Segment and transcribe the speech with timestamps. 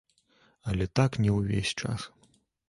[0.71, 2.09] Але так не ўвесь час.